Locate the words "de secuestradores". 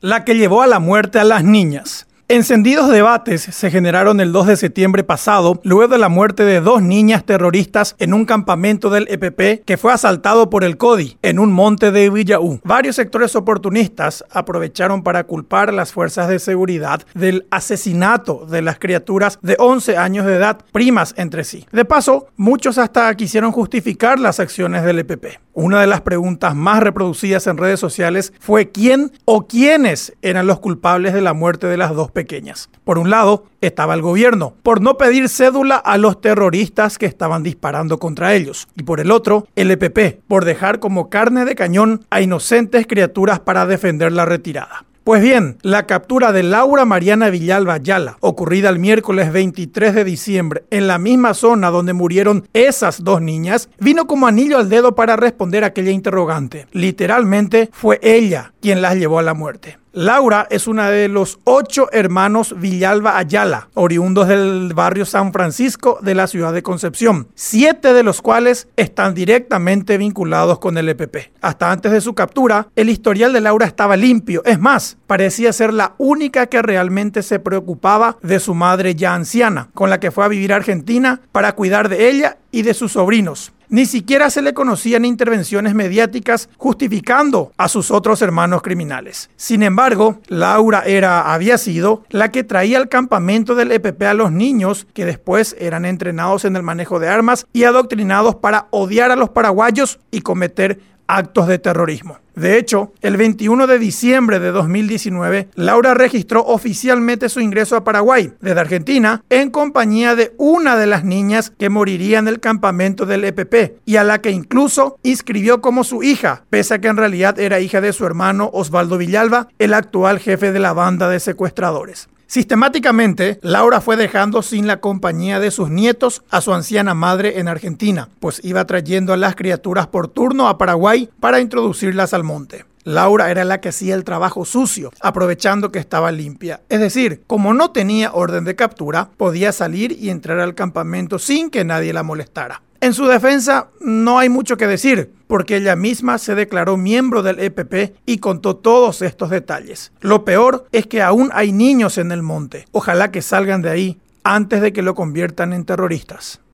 121.08-122.08